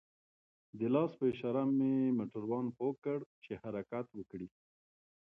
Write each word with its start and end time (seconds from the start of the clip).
د 0.79 0.81
لاس 0.93 1.11
په 1.19 1.23
اشاره 1.31 1.63
مې 1.77 1.93
موټروان 2.17 2.65
پوه 2.77 2.93
كړ 3.03 3.19
چې 3.43 3.51
حركت 3.61 4.07
وكړي. 4.13 4.47